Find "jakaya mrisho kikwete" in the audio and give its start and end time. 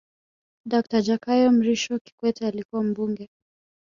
1.05-2.47